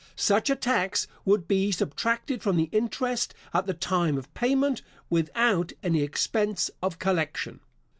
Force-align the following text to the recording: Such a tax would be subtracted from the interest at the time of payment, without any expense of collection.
Such 0.15 0.49
a 0.49 0.55
tax 0.55 1.07
would 1.25 1.47
be 1.47 1.71
subtracted 1.71 2.41
from 2.41 2.57
the 2.57 2.69
interest 2.71 3.35
at 3.53 3.67
the 3.67 3.75
time 3.75 4.17
of 4.17 4.33
payment, 4.33 4.81
without 5.11 5.73
any 5.83 6.01
expense 6.01 6.71
of 6.81 6.97
collection. 6.97 7.59